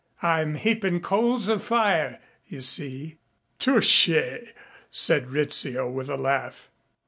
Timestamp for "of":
1.47-1.61